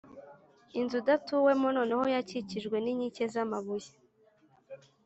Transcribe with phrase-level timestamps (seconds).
[0.79, 3.91] Inzudatuwemo noneho yakikijwe n’inkike z’amabuye